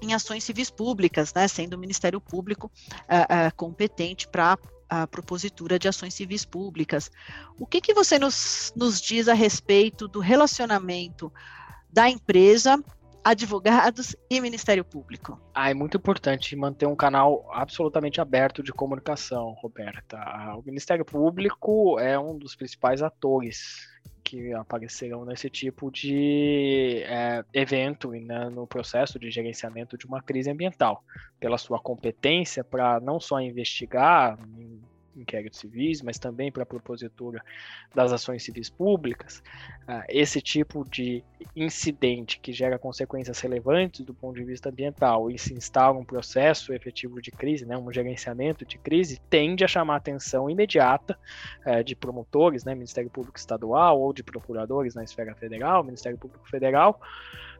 em 0.00 0.12
ações 0.12 0.44
civis 0.44 0.70
públicas, 0.70 1.32
né, 1.32 1.48
sendo 1.48 1.74
o 1.74 1.78
Ministério 1.78 2.20
Público 2.20 2.66
uh, 2.66 3.48
uh, 3.48 3.54
competente 3.56 4.28
para 4.28 4.58
a 4.88 5.06
propositura 5.06 5.78
de 5.78 5.88
ações 5.88 6.14
civis 6.14 6.44
públicas. 6.44 7.10
O 7.58 7.66
que, 7.66 7.80
que 7.80 7.94
você 7.94 8.18
nos, 8.18 8.72
nos 8.76 9.00
diz 9.00 9.28
a 9.28 9.34
respeito 9.34 10.06
do 10.06 10.20
relacionamento 10.20 11.32
da 11.90 12.08
empresa 12.10 12.82
advogados 13.24 14.14
e 14.28 14.40
Ministério 14.40 14.84
Público. 14.84 15.40
Ah, 15.54 15.70
é 15.70 15.74
muito 15.74 15.96
importante 15.96 16.54
manter 16.54 16.86
um 16.86 16.94
canal 16.94 17.48
absolutamente 17.52 18.20
aberto 18.20 18.62
de 18.62 18.72
comunicação, 18.72 19.52
Roberta. 19.52 20.18
O 20.56 20.62
Ministério 20.62 21.04
Público 21.04 21.98
é 21.98 22.18
um 22.18 22.36
dos 22.36 22.54
principais 22.54 23.02
atores 23.02 23.88
que 24.22 24.52
aparecerão 24.54 25.24
nesse 25.24 25.50
tipo 25.50 25.90
de 25.90 27.02
é, 27.04 27.44
evento 27.52 28.10
né, 28.12 28.48
no 28.48 28.66
processo 28.66 29.18
de 29.18 29.30
gerenciamento 29.30 29.98
de 29.98 30.06
uma 30.06 30.22
crise 30.22 30.50
ambiental, 30.50 31.04
pela 31.38 31.58
sua 31.58 31.78
competência 31.78 32.64
para 32.64 32.98
não 33.00 33.20
só 33.20 33.40
investigar 33.40 34.38
inquéritos 35.16 35.60
civis, 35.60 36.02
mas 36.02 36.18
também 36.18 36.50
para 36.50 36.62
a 36.62 36.66
propositura 36.66 37.42
das 37.94 38.12
ações 38.12 38.42
civis 38.42 38.68
públicas, 38.68 39.42
uh, 39.88 40.02
esse 40.08 40.40
tipo 40.40 40.84
de 40.88 41.24
incidente 41.54 42.38
que 42.40 42.52
gera 42.52 42.78
consequências 42.78 43.40
relevantes 43.40 44.04
do 44.04 44.14
ponto 44.14 44.36
de 44.36 44.44
vista 44.44 44.68
ambiental 44.68 45.30
e 45.30 45.38
se 45.38 45.54
instala 45.54 45.98
um 45.98 46.04
processo 46.04 46.72
efetivo 46.72 47.20
de 47.20 47.30
crise, 47.30 47.64
né, 47.64 47.76
um 47.76 47.92
gerenciamento 47.92 48.64
de 48.64 48.78
crise, 48.78 49.20
tende 49.30 49.64
a 49.64 49.68
chamar 49.68 49.96
atenção 49.96 50.50
imediata 50.50 51.18
uh, 51.66 51.82
de 51.84 51.94
promotores, 51.94 52.64
né, 52.64 52.74
Ministério 52.74 53.10
Público 53.10 53.38
Estadual 53.38 54.00
ou 54.00 54.12
de 54.12 54.22
procuradores 54.22 54.94
na 54.94 55.04
esfera 55.04 55.34
federal, 55.34 55.84
Ministério 55.84 56.18
Público 56.18 56.48
Federal, 56.48 57.00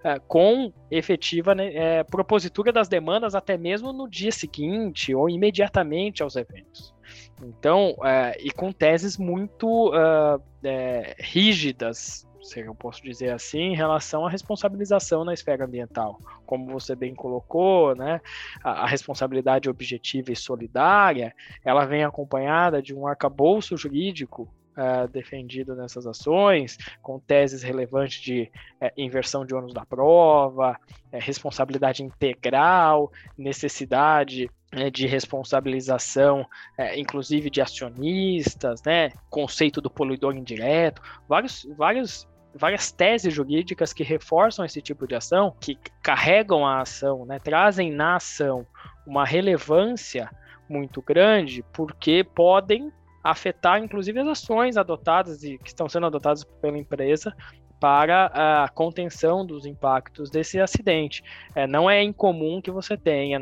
uh, 0.05 0.21
com 0.27 0.73
efetiva 0.91 1.55
né, 1.55 1.75
é, 1.75 2.05
propositura 2.05 2.73
das 2.73 2.89
demandas 2.89 3.35
até 3.35 3.57
mesmo 3.57 3.93
no 3.93 4.09
dia 4.09 4.33
seguinte 4.33 5.15
ou 5.15 5.29
imediatamente 5.29 6.23
aos 6.23 6.37
eventos. 6.37 6.95
Então, 7.43 7.97
é, 8.05 8.37
e 8.41 8.51
com 8.51 8.73
teses 8.73 9.17
muito 9.17 9.91
uh, 9.91 10.41
é, 10.63 11.17
rígidas, 11.19 12.27
se 12.43 12.61
eu 12.61 12.75
posso 12.75 13.03
dizer 13.03 13.31
assim, 13.31 13.73
em 13.73 13.77
relação 13.77 14.27
à 14.27 14.31
responsabilização 14.31 15.25
na 15.25 15.33
esfera 15.33 15.65
ambiental. 15.65 16.19
Como 16.47 16.71
você 16.71 16.95
bem 16.95 17.15
colocou, 17.15 17.95
né, 17.97 18.21
a, 18.63 18.83
a 18.83 18.87
responsabilidade 18.87 19.69
objetiva 19.69 20.31
e 20.31 20.37
solidária, 20.37 21.35
ela 21.65 21.87
vem 21.87 22.05
acompanhada 22.05 22.83
de 22.83 22.95
um 22.95 23.07
arcabouço 23.07 23.77
jurídico 23.77 24.49
Uh, 24.77 25.07
defendido 25.07 25.77
nessas 25.77 26.05
ações, 26.05 26.77
com 27.01 27.21
teses 27.21 27.63
relevantes 27.63 28.21
de 28.21 28.51
uh, 28.83 28.91
inversão 28.97 29.47
de 29.47 29.55
ônus 29.55 29.73
da 29.73 29.87
prova, 29.87 30.73
uh, 30.73 30.77
responsabilidade 31.13 32.03
integral, 32.03 33.13
necessidade 33.39 34.51
de 34.91 35.07
responsabilização, 35.07 36.47
é, 36.77 36.99
inclusive 36.99 37.51
de 37.51 37.61
acionistas, 37.61 38.83
né, 38.83 39.11
conceito 39.31 39.81
do 39.81 39.91
poluidor 39.91 40.35
indireto, 40.37 41.01
vários, 41.29 41.67
vários, 41.77 42.29
várias 42.55 42.91
teses 42.91 43.33
jurídicas 43.33 43.93
que 43.93 44.03
reforçam 44.03 44.65
esse 44.65 44.81
tipo 44.81 45.07
de 45.07 45.15
ação, 45.15 45.55
que 45.61 45.79
carregam 46.03 46.67
a 46.67 46.81
ação, 46.81 47.25
né, 47.25 47.39
trazem 47.39 47.93
na 47.93 48.17
ação 48.17 48.67
uma 49.07 49.25
relevância 49.25 50.31
muito 50.69 51.03
grande, 51.03 51.65
porque 51.73 52.25
podem 52.25 52.93
afetar 53.23 53.83
inclusive 53.83 54.21
as 54.21 54.29
ações 54.29 54.77
adotadas 54.77 55.43
e 55.43 55.57
que 55.59 55.69
estão 55.69 55.89
sendo 55.89 56.07
adotadas 56.07 56.45
pela 56.45 56.77
empresa 56.77 57.35
para 57.85 58.65
a 58.65 58.69
contenção 58.71 59.45
dos 59.45 59.67
impactos 59.67 60.31
desse 60.31 60.59
acidente. 60.59 61.23
É, 61.55 61.67
não 61.67 61.91
é 61.91 62.03
incomum 62.03 62.59
que 62.59 62.71
você 62.71 62.97
tenha, 62.97 63.39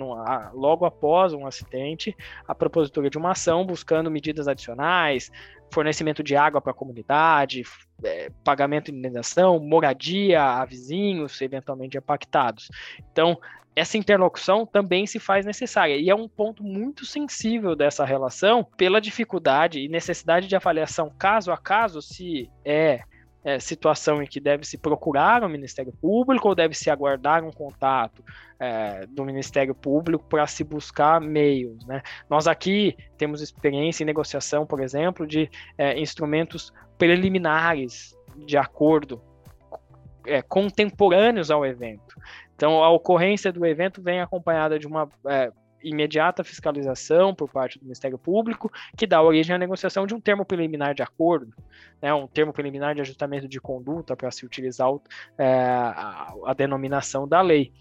logo 0.53 0.85
após 0.85 1.33
um 1.33 1.47
acidente, 1.47 2.13
a 2.49 2.53
propositura 2.53 3.09
de 3.09 3.17
uma 3.17 3.31
ação 3.31 3.65
buscando 3.65 4.11
medidas 4.11 4.49
adicionais, 4.49 5.31
fornecimento 5.73 6.25
de 6.25 6.35
água 6.35 6.61
para 6.61 6.73
a 6.73 6.75
comunidade, 6.75 7.63
é, 8.03 8.33
pagamento 8.43 8.91
de 8.91 8.99
indenização, 8.99 9.61
moradia 9.61 10.43
a 10.43 10.65
vizinhos 10.65 11.41
eventualmente 11.41 11.97
impactados. 11.97 12.69
Então, 13.13 13.39
essa 13.77 13.97
interlocução 13.97 14.67
também 14.67 15.07
se 15.07 15.21
faz 15.21 15.47
necessária. 15.47 15.95
E 15.95 16.11
é 16.11 16.15
um 16.17 16.29
ponto 16.29 16.65
muito 16.65 17.07
sensível 17.07 17.77
dessa 17.77 18.05
relação 18.05 18.65
pela 18.77 19.01
dificuldade 19.01 19.79
e 19.79 19.87
necessidade 19.87 20.49
de 20.49 20.57
avaliação 20.57 21.13
caso 21.17 21.53
a 21.53 21.57
caso 21.57 22.03
se 22.03 22.51
é 22.65 23.05
é, 23.45 23.59
situação 23.59 24.23
em 24.23 24.27
que 24.27 24.41
deve 24.41 24.65
se 24.65 24.79
procurar 24.79 25.43
o 25.43 25.49
Ministério 25.49 25.93
Público 26.01 26.49
ou 26.49 26.55
deve 26.55 26.75
se 26.75 26.91
aguardar 26.91 27.45
um 27.45 27.51
contato 27.51 28.25
é, 28.59 29.07
do 29.07 29.25
Ministério 29.25 29.75
Público 29.75 30.25
para 30.29 30.47
se 30.47 30.63
buscar 30.63 31.21
meios. 31.21 31.85
Né? 31.87 32.03
Nós 32.31 32.47
aqui 32.47 32.97
temos 33.19 33.41
experiência 33.41 34.03
em 34.03 34.07
negociação, 34.07 34.65
por 34.65 34.81
exemplo, 34.81 35.27
de 35.27 35.51
é, 35.77 35.99
instrumentos 35.99 36.73
preliminares 36.97 38.17
de 38.47 38.57
acordo 38.57 39.21
é, 40.27 40.41
contemporâneos 40.41 41.51
ao 41.51 41.67
evento. 41.67 42.15
Então, 42.55 42.83
a 42.83 42.91
ocorrência 42.91 43.53
do 43.53 43.67
evento 43.67 44.01
vem 44.01 44.21
acompanhada 44.21 44.79
de 44.79 44.87
uma 44.87 45.09
é, 45.27 45.51
imediata 45.83 46.45
fiscalização 46.45 47.35
por 47.35 47.49
parte 47.49 47.79
do 47.79 47.85
Ministério 47.85 48.19
Público, 48.19 48.71
que 48.97 49.07
dá 49.07 49.23
origem 49.23 49.55
à 49.55 49.59
negociação 49.59 50.07
de 50.07 50.15
um 50.15 50.21
termo 50.21 50.45
preliminar 50.45 50.95
de 50.95 51.03
acordo, 51.03 51.53
né, 52.01 52.13
um 52.13 52.27
termo 52.27 52.53
preliminar 52.53 52.95
de 52.95 53.01
ajustamento 53.01 53.47
de 53.47 53.61
conduta 53.61 54.17
para 54.17 54.31
se 54.31 54.45
utilizar 54.45 54.89
é, 55.39 55.47
a, 55.47 56.35
a, 56.47 56.55
denominação 56.55 57.27
da 57.29 57.41
lei. 57.41 57.73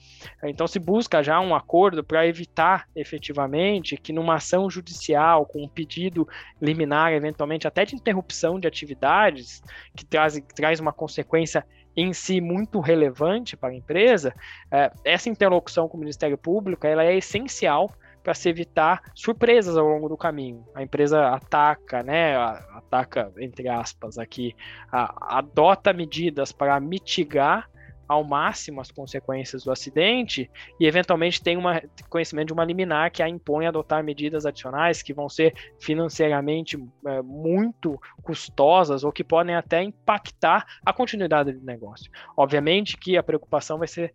Então, 0.43 0.67
se 0.67 0.79
busca 0.79 1.23
já 1.23 1.39
um 1.39 1.55
acordo 1.55 2.03
para 2.03 2.27
evitar 2.27 2.87
efetivamente 2.95 3.97
que 3.97 4.13
numa 4.13 4.35
ação 4.35 4.69
judicial, 4.69 5.45
com 5.45 5.63
um 5.63 5.67
pedido 5.67 6.27
liminar, 6.61 7.13
eventualmente 7.13 7.67
até 7.67 7.85
de 7.85 7.95
interrupção 7.95 8.59
de 8.59 8.67
atividades, 8.67 9.61
que 9.95 10.05
traz, 10.05 10.35
que 10.35 10.53
traz 10.53 10.79
uma 10.79 10.93
consequência 10.93 11.65
em 11.95 12.13
si 12.13 12.39
muito 12.39 12.79
relevante 12.79 13.57
para 13.57 13.69
a 13.69 13.75
empresa, 13.75 14.33
é, 14.71 14.91
essa 15.03 15.29
interlocução 15.29 15.87
com 15.87 15.97
o 15.97 15.99
Ministério 15.99 16.37
Público 16.37 16.85
ela 16.87 17.03
é 17.03 17.15
essencial 17.15 17.91
para 18.23 18.33
se 18.33 18.49
evitar 18.49 19.01
surpresas 19.15 19.75
ao 19.75 19.87
longo 19.87 20.07
do 20.07 20.15
caminho. 20.15 20.63
A 20.75 20.83
empresa 20.83 21.29
ataca, 21.29 22.03
né, 22.03 22.35
ataca 22.75 23.31
entre 23.37 23.67
aspas 23.67 24.17
aqui, 24.17 24.55
adota 24.91 25.91
medidas 25.91 26.51
para 26.51 26.79
mitigar 26.79 27.70
ao 28.11 28.25
máximo 28.25 28.81
as 28.81 28.91
consequências 28.91 29.63
do 29.63 29.71
acidente 29.71 30.51
e 30.77 30.85
eventualmente 30.85 31.41
tem 31.41 31.55
uma 31.55 31.81
conhecimento 32.09 32.47
de 32.47 32.53
uma 32.53 32.65
liminar 32.65 33.09
que 33.09 33.23
a 33.23 33.29
impõe 33.29 33.65
a 33.65 33.69
adotar 33.69 34.03
medidas 34.03 34.45
adicionais 34.45 35.01
que 35.01 35.13
vão 35.13 35.29
ser 35.29 35.55
financeiramente 35.79 36.77
é, 37.05 37.21
muito 37.21 37.97
custosas 38.21 39.05
ou 39.05 39.13
que 39.13 39.23
podem 39.23 39.55
até 39.55 39.81
impactar 39.81 40.65
a 40.85 40.91
continuidade 40.91 41.53
do 41.53 41.65
negócio. 41.65 42.11
Obviamente 42.35 42.97
que 42.97 43.15
a 43.15 43.23
preocupação 43.23 43.77
vai 43.77 43.87
ser 43.87 44.13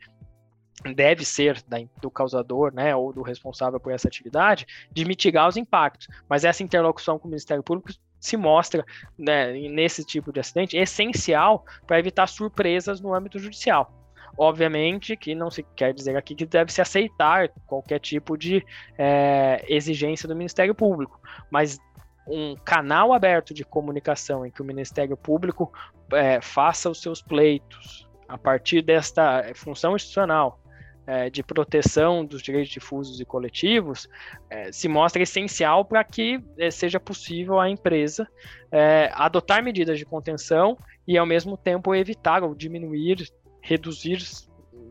deve 0.94 1.24
ser 1.24 1.62
da, 1.66 1.78
do 2.02 2.10
causador, 2.10 2.74
né, 2.74 2.94
ou 2.94 3.10
do 3.10 3.22
responsável 3.22 3.80
por 3.80 3.92
essa 3.92 4.08
atividade, 4.08 4.66
de 4.92 5.06
mitigar 5.06 5.48
os 5.48 5.56
impactos. 5.56 6.06
Mas 6.28 6.44
essa 6.44 6.62
interlocução 6.62 7.18
com 7.18 7.28
o 7.28 7.30
Ministério 7.30 7.62
Público 7.62 7.98
se 8.20 8.37
mostra 8.37 8.85
né, 9.18 9.52
nesse 9.68 10.04
tipo 10.04 10.32
de 10.32 10.40
acidente 10.40 10.76
essencial 10.76 11.64
para 11.87 11.99
evitar 11.99 12.26
surpresas 12.26 13.00
no 13.00 13.14
âmbito 13.14 13.38
judicial. 13.38 13.92
Obviamente 14.38 15.16
que 15.16 15.35
não 15.35 15.50
se 15.50 15.62
quer 15.75 15.94
dizer 15.94 16.16
aqui 16.16 16.35
que 16.35 16.44
deve 16.44 16.73
se 16.73 16.80
aceitar 16.80 17.49
qualquer 17.66 17.99
tipo 17.99 18.37
de 18.37 18.64
é, 18.99 19.64
exigência 19.68 20.28
do 20.28 20.37
Ministério 20.37 20.75
Público, 20.75 21.20
mas 21.50 21.78
um 22.26 22.56
canal 22.56 23.12
aberto 23.12 23.54
de 23.54 23.64
comunicação 23.64 24.44
em 24.44 24.50
que 24.50 24.61
o 24.61 24.64
Ministério 24.64 25.16
Público 25.16 25.73
é, 26.12 26.40
faça 26.40 26.90
os 26.90 27.00
seus 27.00 27.23
pleitos 27.23 28.06
a 28.28 28.37
partir 28.37 28.82
desta 28.82 29.44
função 29.54 29.94
institucional 29.94 30.61
é, 31.06 31.30
de 31.30 31.42
proteção 31.42 32.25
dos 32.25 32.42
direitos 32.42 32.70
difusos 32.70 33.20
e 33.20 33.25
coletivos 33.25 34.08
é, 34.50 34.72
se 34.72 34.88
mostra 34.88 35.22
essencial 35.22 35.84
para 35.84 36.02
que 36.02 36.42
é, 36.58 36.70
seja 36.70 36.98
possível 36.98 37.60
a 37.60 37.70
empresa 37.70 38.26
é, 38.72 39.10
adotar 39.14 39.62
medidas 39.62 39.98
de 39.98 40.04
contenção 40.04 40.76
e, 41.06 41.16
ao 41.16 41.26
mesmo 41.26 41.56
tempo, 41.56 41.94
evitar 41.94 42.42
ou 42.42 42.54
diminuir, 42.54 43.30
reduzir 43.60 44.20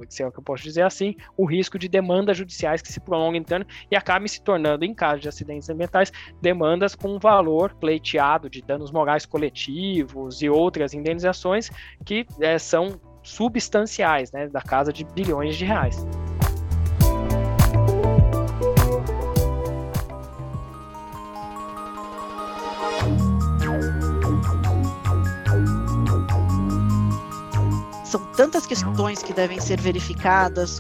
se 0.10 0.24
é 0.24 0.27
o 0.27 0.31
que 0.31 0.39
eu 0.39 0.43
posso 0.43 0.63
dizer 0.63 0.81
assim, 0.81 1.15
o 1.38 1.45
risco 1.45 1.79
de 1.79 1.88
demandas 1.88 2.38
judiciais 2.38 2.81
que 2.81 2.91
se 2.91 3.00
prolonguem 3.00 3.43
tanto 3.43 3.67
e 3.89 3.95
acabem 3.95 4.27
se 4.27 4.41
tornando, 4.41 4.84
em 4.84 4.93
caso 4.93 5.22
de 5.22 5.29
acidentes 5.29 5.69
ambientais, 5.69 6.12
demandas 6.41 6.95
com 6.95 7.17
valor 7.19 7.74
pleiteado 7.75 8.50
de 8.50 8.62
danos 8.62 8.91
morais 8.91 9.25
coletivos 9.25 10.41
e 10.41 10.50
outras 10.50 10.93
indenizações 10.93 11.69
que 12.03 12.25
é, 12.41 12.57
são 12.57 13.00
substanciais, 13.25 14.32
né, 14.32 14.48
da 14.48 14.62
casa 14.62 14.94
de 14.94 15.03
bilhões 15.03 15.58
de 15.58 15.65
reais. 15.65 16.05
São 28.05 28.24
tantas 28.34 28.65
questões 28.65 29.22
que 29.22 29.34
devem 29.34 29.60
ser 29.60 29.82
verificadas 29.82 30.79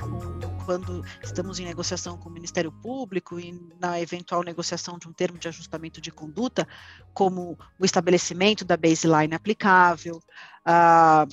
quando 0.65 1.03
estamos 1.23 1.59
em 1.59 1.65
negociação 1.65 2.17
com 2.17 2.27
o 2.27 2.31
Ministério 2.31 2.71
Público 2.71 3.39
e 3.39 3.53
na 3.79 3.99
eventual 4.01 4.43
negociação 4.43 4.97
de 4.97 5.07
um 5.07 5.13
termo 5.13 5.37
de 5.37 5.47
ajustamento 5.47 6.01
de 6.01 6.11
conduta, 6.11 6.67
como 7.13 7.57
o 7.79 7.85
estabelecimento 7.85 8.65
da 8.65 8.75
baseline 8.75 9.35
aplicável, 9.35 10.19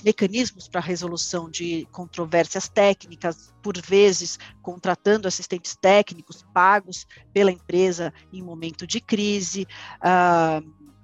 mecanismos 0.04 0.68
para 0.68 0.80
resolução 0.80 1.50
de 1.50 1.86
controvérsias 1.90 2.68
técnicas, 2.68 3.54
por 3.62 3.80
vezes 3.80 4.38
contratando 4.60 5.26
assistentes 5.26 5.74
técnicos 5.74 6.44
pagos 6.52 7.06
pela 7.32 7.50
empresa 7.50 8.12
em 8.32 8.42
momento 8.42 8.86
de 8.86 9.00
crise, 9.00 9.66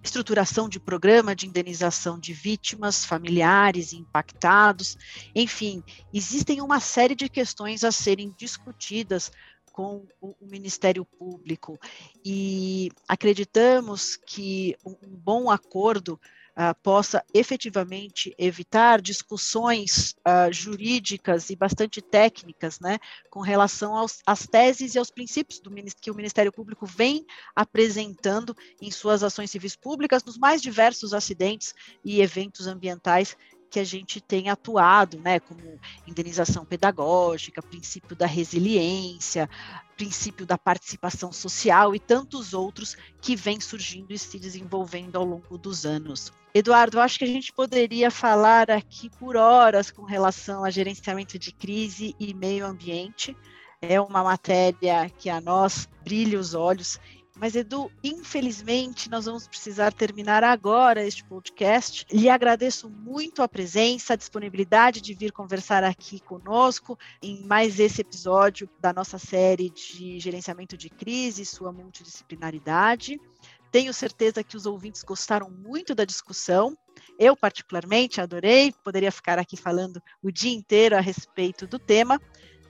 estruturação 0.03 0.69
de 0.69 0.79
programa 0.79 1.35
de 1.35 1.47
indenização 1.47 2.19
de 2.19 2.33
vítimas, 2.33 3.05
familiares 3.05 3.93
impactados, 3.93 4.97
enfim, 5.35 5.83
existem 6.13 6.61
uma 6.61 6.81
série 6.81 7.15
de 7.15 7.29
questões 7.29 7.83
a 7.83 7.91
serem 7.91 8.35
discutidas 8.37 9.33
com 9.73 10.05
o 10.21 10.35
Ministério 10.43 11.05
Público. 11.05 11.79
E 12.25 12.91
acreditamos 13.07 14.17
que 14.17 14.77
um 14.85 14.97
bom 15.03 15.51
acordo 15.51 16.21
uh, 16.59 16.75
possa 16.83 17.25
efetivamente 17.33 18.35
evitar 18.37 19.01
discussões 19.01 20.17
uh, 20.27 20.53
jurídicas 20.53 21.51
e 21.51 21.57
bastante 21.57 22.03
técnicas, 22.03 22.81
né, 22.81 22.99
com 23.31 23.41
relação 23.41 23.97
aos, 23.97 24.21
às 24.27 24.47
teses 24.47 24.95
e 24.95 24.99
aos 24.99 25.11
princípios 25.11 25.61
do, 25.61 25.71
que 26.01 26.11
o 26.11 26.15
Ministério 26.15 26.53
Público 26.53 26.85
vem 26.85 27.25
apresentando 27.55 28.57
em 28.83 28.91
suas 28.91 29.23
ações 29.23 29.51
civis 29.51 29.77
públicas 29.77 30.25
nos 30.25 30.37
mais 30.37 30.61
diversos 30.61 31.15
acidentes 31.15 31.73
e 32.05 32.21
eventos 32.21 32.67
ambientais 32.67 33.37
que 33.71 33.79
a 33.79 33.85
gente 33.85 34.21
tem 34.21 34.49
atuado, 34.49 35.19
né, 35.19 35.39
como 35.39 35.79
indenização 36.07 36.65
pedagógica, 36.65 37.63
princípio 37.63 38.17
da 38.17 38.27
resiliência, 38.27 39.49
princípio 39.97 40.47
da 40.47 40.57
participação 40.57 41.33
social 41.33 41.95
e 41.95 41.99
tantos 41.99 42.55
outros 42.55 42.97
que 43.21 43.37
vêm 43.37 43.61
surgindo 43.61 44.13
e 44.13 44.19
se 44.19 44.39
desenvolvendo 44.39 45.17
ao 45.17 45.25
longo 45.25 45.59
dos 45.59 45.85
anos. 45.85 46.33
Eduardo, 46.59 47.01
acho 47.01 47.21
que 47.21 47.25
a 47.25 47.29
gente 47.29 47.53
poderia 47.53 48.11
falar 48.11 48.69
aqui 48.69 49.09
por 49.09 49.37
horas 49.37 49.93
com 49.93 50.03
relação 50.03 50.65
a 50.65 50.71
gerenciamento 50.71 51.39
de 51.39 51.53
crise 51.53 52.17
e 52.19 52.35
meio 52.35 52.67
ambiente. 52.67 53.37
É 53.81 54.01
uma 54.01 54.25
matéria 54.25 55.09
que 55.09 55.31
a 55.31 55.41
nós 55.41 55.89
brilha 56.03 56.37
os 56.37 56.55
olhos 56.55 56.99
mas, 57.41 57.55
Edu, 57.55 57.91
infelizmente, 58.03 59.09
nós 59.09 59.27
vamos 59.27 59.47
precisar 59.47 59.93
terminar 59.93 60.43
agora 60.43 61.07
este 61.07 61.23
podcast. 61.23 62.05
Lhe 62.11 62.29
agradeço 62.29 62.91
muito 62.91 63.45
a 63.45 63.49
presença, 63.49 64.15
a 64.15 64.17
disponibilidade 64.17 65.01
de 65.01 65.15
vir 65.15 65.31
conversar 65.31 65.85
aqui 65.85 66.19
conosco 66.19 66.99
em 67.23 67.45
mais 67.47 67.79
esse 67.79 68.01
episódio 68.01 68.69
da 68.81 68.93
nossa 68.93 69.19
série 69.19 69.71
de 69.71 70.19
gerenciamento 70.19 70.77
de 70.77 70.91
crise 70.91 71.43
e 71.43 71.47
sua 71.47 71.71
multidisciplinaridade. 71.71 73.21
Tenho 73.71 73.93
certeza 73.93 74.43
que 74.43 74.57
os 74.57 74.67
ouvintes 74.67 75.03
gostaram 75.03 75.51
muito 75.51 75.95
da 75.95 76.05
discussão. 76.05 76.77
Eu, 77.19 77.37
particularmente, 77.37 78.21
adorei. 78.21 78.73
Poderia 78.85 79.13
ficar 79.13 79.39
aqui 79.39 79.57
falando 79.57 80.03
o 80.23 80.31
dia 80.31 80.53
inteiro 80.53 80.97
a 80.97 81.01
respeito 81.01 81.67
do 81.67 81.79
tema, 81.79 82.21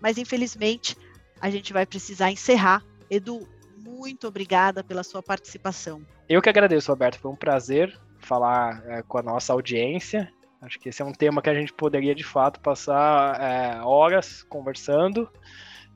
mas 0.01 0.19
infelizmente 0.19 0.97
a 1.41 1.51
gente 1.51 1.73
vai 1.73 1.87
precisar 1.87 2.31
encerrar. 2.31 2.85
Edu, 3.11 3.49
muito 3.77 4.27
obrigada 4.27 4.83
pela 4.83 5.05
sua 5.05 5.23
participação. 5.23 6.03
Eu 6.29 6.43
que 6.43 6.49
agradeço, 6.49 6.91
Roberto. 6.91 7.19
Foi 7.19 7.31
um 7.31 7.37
prazer 7.37 7.99
falar 8.19 8.83
é, 8.87 9.03
com 9.03 9.19
a 9.19 9.23
nossa 9.23 9.53
audiência. 9.53 10.33
Acho 10.61 10.79
que 10.79 10.89
esse 10.89 11.01
é 11.01 11.05
um 11.05 11.13
tema 11.13 11.41
que 11.41 11.49
a 11.49 11.55
gente 11.55 11.73
poderia, 11.73 12.15
de 12.15 12.25
fato, 12.25 12.61
passar 12.61 13.41
é, 13.41 13.81
horas 13.83 14.43
conversando. 14.43 15.31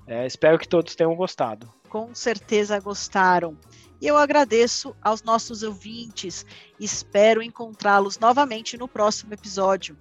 É, 0.06 0.26
espero 0.26 0.58
que 0.58 0.68
todos 0.68 0.94
tenham 0.94 1.14
gostado. 1.14 1.72
Com 1.88 2.14
certeza 2.14 2.78
gostaram. 2.80 3.56
E 4.02 4.06
eu 4.08 4.16
agradeço 4.16 4.96
aos 5.00 5.22
nossos 5.22 5.62
ouvintes. 5.62 6.44
Espero 6.80 7.40
encontrá-los 7.40 8.18
novamente 8.18 8.76
no 8.76 8.88
próximo 8.88 9.32
episódio. 9.32 9.96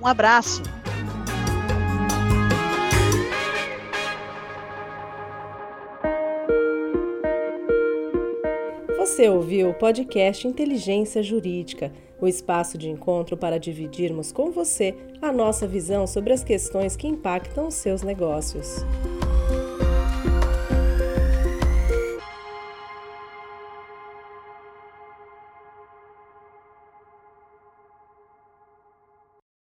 Um 0.00 0.06
abraço. 0.06 0.62
Você 8.96 9.28
ouviu 9.28 9.68
o 9.68 9.74
podcast 9.74 10.48
Inteligência 10.48 11.22
Jurídica, 11.22 11.92
o 12.18 12.26
espaço 12.26 12.78
de 12.78 12.88
encontro 12.88 13.36
para 13.36 13.60
dividirmos 13.60 14.32
com 14.32 14.50
você 14.50 14.96
a 15.20 15.30
nossa 15.30 15.66
visão 15.66 16.06
sobre 16.06 16.32
as 16.32 16.42
questões 16.42 16.96
que 16.96 17.06
impactam 17.06 17.68
os 17.68 17.74
seus 17.74 18.02
negócios. 18.02 18.82